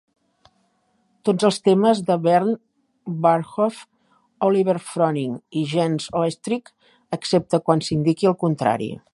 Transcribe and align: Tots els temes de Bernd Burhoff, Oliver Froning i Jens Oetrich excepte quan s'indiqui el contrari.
Tots 1.29 1.47
els 1.49 1.59
temes 1.67 2.01
de 2.07 2.15
Bernd 2.27 2.57
Burhoff, 3.25 3.83
Oliver 4.49 4.77
Froning 4.89 5.37
i 5.63 5.67
Jens 5.77 6.09
Oetrich 6.23 6.75
excepte 7.19 7.65
quan 7.69 7.89
s'indiqui 7.91 8.33
el 8.33 8.39
contrari. 8.47 8.91